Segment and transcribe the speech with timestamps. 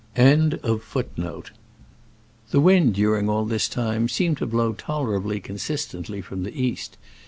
[0.15, 0.63] The
[2.59, 6.97] wind during all this time seemed to blow tolerably consistently from the east.